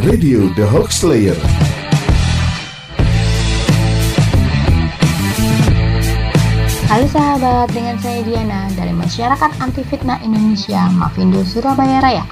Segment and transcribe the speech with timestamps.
[0.00, 1.36] Radio The Hoax Slayer.
[6.88, 12.24] Halo sahabat, dengan saya Diana dari Masyarakat Anti Fitnah Indonesia Mavindo Surabaya Raya.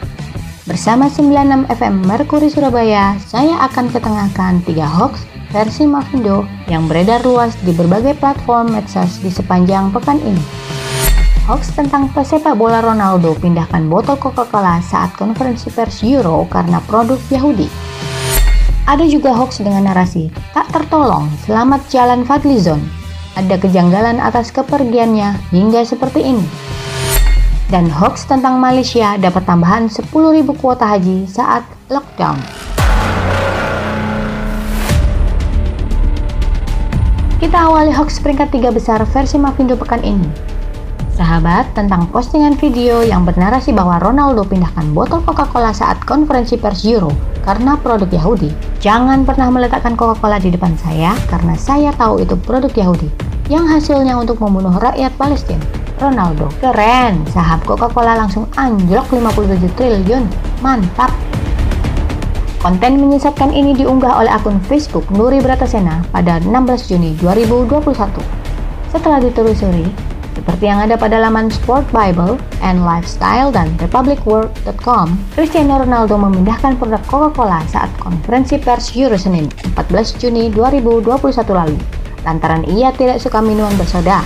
[0.64, 7.52] Bersama 96 FM Merkuri Surabaya, saya akan ketengahkan tiga hoax versi Mavindo yang beredar luas
[7.68, 10.67] di berbagai platform medsos di sepanjang pekan ini.
[11.48, 17.64] Hoax tentang pesepak bola Ronaldo pindahkan botol Coca-Cola saat konferensi pers Euro karena produk Yahudi.
[18.84, 22.84] Ada juga hoax dengan narasi, tak tertolong, selamat jalan Fadlizon,
[23.32, 26.44] ada kejanggalan atas kepergiannya hingga seperti ini.
[27.72, 30.04] Dan hoax tentang Malaysia dapat tambahan 10.000
[30.52, 32.36] kuota haji saat lockdown.
[37.40, 40.47] Kita awali hoax peringkat tiga besar versi Mavindo pekan ini.
[41.18, 47.10] Sahabat, tentang postingan video yang bernarasi bahwa Ronaldo pindahkan botol Coca-Cola saat konferensi pers Euro
[47.42, 48.54] karena produk Yahudi.
[48.78, 53.10] Jangan pernah meletakkan Coca-Cola di depan saya karena saya tahu itu produk Yahudi
[53.50, 55.66] yang hasilnya untuk membunuh rakyat Palestina.
[55.98, 60.22] Ronaldo, keren, saham Coca-Cola langsung anjlok 57 triliun,
[60.62, 61.10] mantap.
[62.62, 68.22] Konten menyesatkan ini diunggah oleh akun Facebook Nuri Bratasena pada 16 Juni 2021.
[68.94, 69.90] Setelah ditelusuri,
[70.38, 77.02] seperti yang ada pada laman Sport Bible and Lifestyle dan republicworld.com, Cristiano Ronaldo memindahkan produk
[77.10, 81.74] Coca-Cola saat konferensi pers Euro Senin 14 Juni 2021 lalu,
[82.22, 84.22] lantaran ia tidak suka minuman bersoda.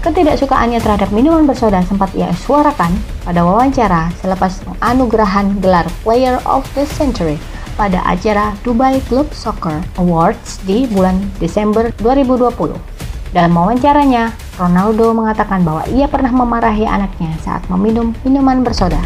[0.00, 2.92] Ketidaksukaannya terhadap minuman bersoda sempat ia suarakan
[3.24, 7.36] pada wawancara selepas penganugerahan gelar Player of the Century
[7.76, 12.93] pada acara Dubai Club Soccer Awards di bulan Desember 2020.
[13.34, 19.02] Dalam wawancaranya, Ronaldo mengatakan bahwa ia pernah memarahi anaknya saat meminum minuman bersoda.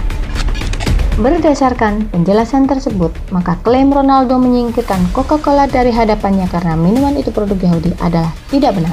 [1.17, 7.97] Berdasarkan penjelasan tersebut, maka klaim Ronaldo menyingkirkan Coca-Cola dari hadapannya karena minuman itu produk Yahudi
[8.05, 8.93] adalah tidak benar.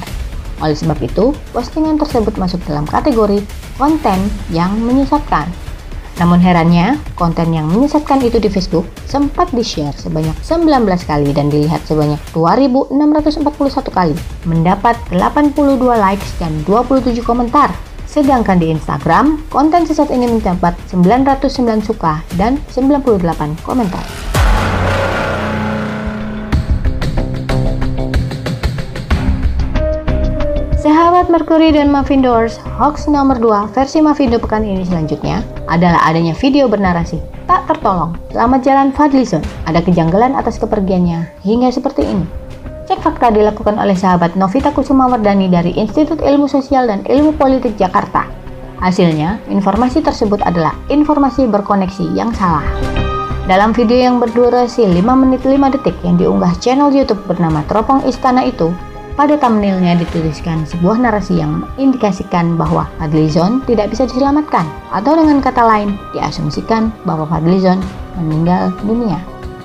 [0.64, 3.44] Oleh sebab itu, postingan tersebut masuk dalam kategori
[3.76, 5.52] konten yang menyesatkan
[6.16, 11.84] namun herannya, konten yang menyesatkan itu di Facebook sempat di-share sebanyak 19 kali dan dilihat
[11.84, 13.44] sebanyak 2.641
[13.92, 14.16] kali,
[14.48, 17.68] mendapat 82 likes dan 27 komentar.
[18.08, 24.08] Sedangkan di Instagram, konten sesat ini mendapat 909 suka dan 98 komentar.
[30.80, 36.70] Sahabat Mercury dan Mavindors, hoax nomor 2 versi Mavindo pekan ini selanjutnya adalah adanya video
[36.70, 38.18] bernarasi tak tertolong.
[38.34, 42.26] Selamat jalan Fadlizon, ada kejanggalan atas kepergiannya hingga seperti ini.
[42.86, 47.74] Cek fakta dilakukan oleh sahabat Novita Kusuma Wardani dari Institut Ilmu Sosial dan Ilmu Politik
[47.82, 48.30] Jakarta.
[48.78, 52.66] Hasilnya, informasi tersebut adalah informasi berkoneksi yang salah.
[53.50, 58.46] Dalam video yang berdurasi 5 menit 5 detik yang diunggah channel YouTube bernama Teropong Istana
[58.46, 58.74] itu,
[59.16, 65.64] pada thumbnailnya dituliskan sebuah narasi yang mengindikasikan bahwa Fadlizon tidak bisa diselamatkan, atau dengan kata
[65.64, 67.80] lain, diasumsikan bahwa Fadlizon
[68.20, 69.18] meninggal dunia.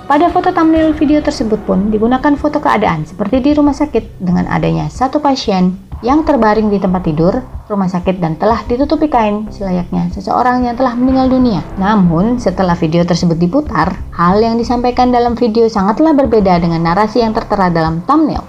[0.07, 4.91] Pada foto thumbnail video tersebut pun digunakan foto keadaan seperti di rumah sakit dengan adanya
[4.91, 7.39] satu pasien yang terbaring di tempat tidur
[7.71, 11.63] rumah sakit dan telah ditutupi kain selayaknya seseorang yang telah meninggal dunia.
[11.79, 17.31] Namun, setelah video tersebut diputar, hal yang disampaikan dalam video sangatlah berbeda dengan narasi yang
[17.31, 18.43] tertera dalam thumbnail.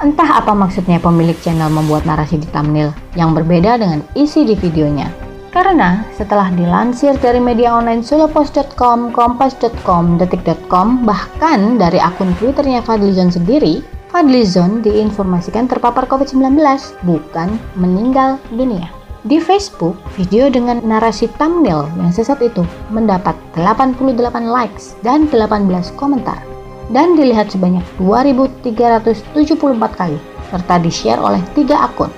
[0.00, 2.88] Entah apa maksudnya pemilik channel membuat narasi di thumbnail
[3.20, 5.12] yang berbeda dengan isi di videonya.
[5.52, 13.84] Karena setelah dilansir dari media online solopost.com, kompas.com, detik.com, bahkan dari akun Twitternya Fadlizon sendiri,
[14.08, 16.56] Fadlizon diinformasikan terpapar COVID-19,
[17.04, 18.88] bukan meninggal dunia.
[19.28, 24.16] Di Facebook, video dengan narasi thumbnail yang sesat itu mendapat 88
[24.48, 25.68] likes dan 18
[26.00, 26.49] komentar
[26.90, 30.18] dan dilihat sebanyak 2.374 kali
[30.50, 32.10] serta di-share oleh tiga akun.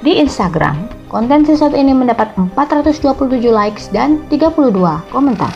[0.00, 4.72] Di Instagram, konten sesat ini mendapat 427 likes dan 32
[5.12, 5.52] komentar.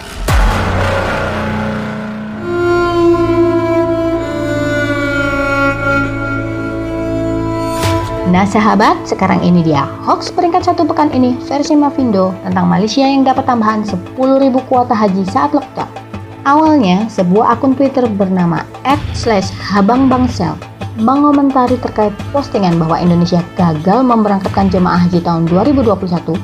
[8.34, 13.22] Nah sahabat, sekarang ini dia hoax peringkat satu pekan ini versi Mavindo tentang Malaysia yang
[13.22, 14.18] dapat tambahan 10.000
[14.66, 16.13] kuota haji saat lockdown.
[16.44, 20.52] Awalnya, sebuah akun Twitter bernama @habangbangsel
[21.00, 26.36] mengomentari terkait postingan bahwa Indonesia gagal memberangkatkan jemaah haji tahun 2021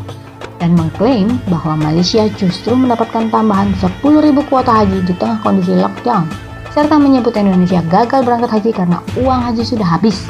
[0.56, 6.25] dan mengklaim bahwa Malaysia justru mendapatkan tambahan 10.000 kuota haji di tengah kondisi lockdown
[6.73, 10.25] serta menyebut Indonesia gagal berangkat haji karena uang haji sudah habis.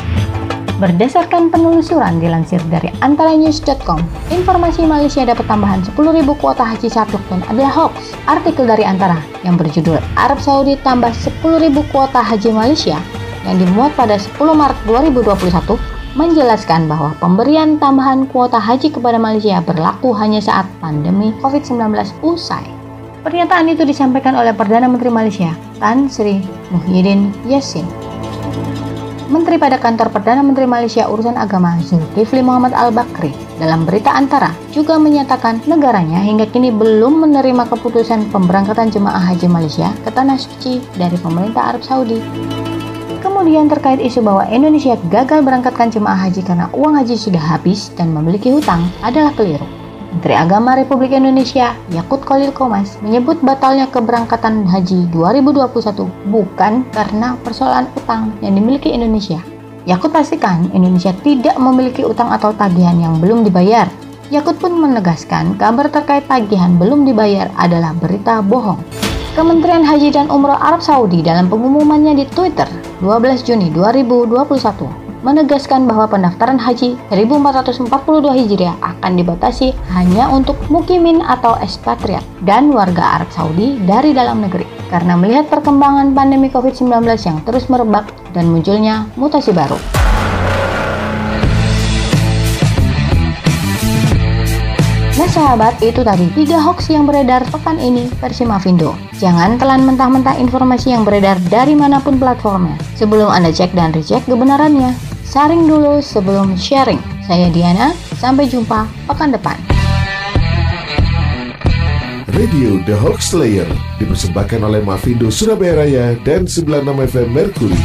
[0.81, 4.01] Berdasarkan penelusuran dilansir dari antaranews.com,
[4.33, 8.17] informasi Malaysia dapat tambahan 10.000 kuota haji saat lockdown adalah hoax.
[8.25, 12.97] Artikel dari Antara yang berjudul Arab Saudi tambah 10.000 kuota haji Malaysia
[13.45, 15.77] yang dimuat pada 10 Maret 2021
[16.17, 21.93] menjelaskan bahwa pemberian tambahan kuota haji kepada Malaysia berlaku hanya saat pandemi COVID-19
[22.25, 22.65] usai.
[23.21, 26.41] Pernyataan itu disampaikan oleh Perdana Menteri Malaysia, Tan Sri
[26.73, 28.10] Muhyiddin Yassin.
[29.31, 33.31] Menteri pada kantor Perdana Menteri Malaysia Urusan Agama Zulkifli Muhammad Al-Bakri
[33.63, 39.95] dalam berita antara juga menyatakan negaranya hingga kini belum menerima keputusan pemberangkatan jemaah haji Malaysia
[40.03, 42.19] ke Tanah Suci dari pemerintah Arab Saudi.
[43.23, 48.11] Kemudian terkait isu bahwa Indonesia gagal berangkatkan jemaah haji karena uang haji sudah habis dan
[48.11, 49.80] memiliki hutang adalah keliru.
[50.11, 57.87] Menteri Agama Republik Indonesia Yakut Kolil Komas menyebut batalnya keberangkatan haji 2021 bukan karena persoalan
[57.95, 59.39] utang yang dimiliki Indonesia.
[59.87, 63.87] Yakut pastikan Indonesia tidak memiliki utang atau tagihan yang belum dibayar.
[64.35, 68.83] Yakut pun menegaskan kabar terkait tagihan belum dibayar adalah berita bohong.
[69.39, 72.67] Kementerian Haji dan Umroh Arab Saudi dalam pengumumannya di Twitter
[72.99, 77.87] 12 Juni 2021 menegaskan bahwa pendaftaran haji 1442
[78.25, 84.65] Hijriah akan dibatasi hanya untuk mukimin atau ekspatriat dan warga Arab Saudi dari dalam negeri
[84.89, 89.79] karena melihat perkembangan pandemi COVID-19 yang terus merebak dan munculnya mutasi baru.
[95.21, 98.97] Nah sahabat, itu tadi tiga hoax yang beredar pekan ini versi Mavindo.
[99.21, 104.25] Jangan telan mentah-mentah informasi yang beredar dari mana pun platformnya sebelum Anda cek dan recheck
[104.25, 105.10] kebenarannya.
[105.31, 106.99] Saring dulu sebelum sharing.
[107.23, 109.55] Saya Diana, sampai jumpa pekan depan.
[112.35, 113.71] Radio The Hoax Slayer
[114.03, 117.79] dipersembahkan oleh Mavindo Surabaya Raya dan 96 FM Mercury.